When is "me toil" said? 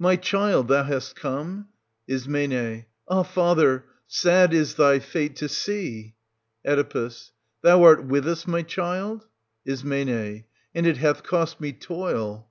11.60-12.48